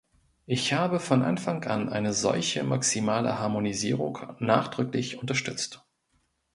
[0.47, 5.85] Ich habe von Anfang an eine solche maximale Harmonisierung nachdrücklich unterstützt.